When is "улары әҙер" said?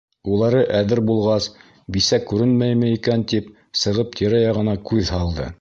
0.35-1.01